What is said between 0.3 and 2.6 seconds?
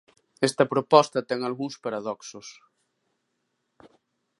Esta proposta ten algúns paradoxos.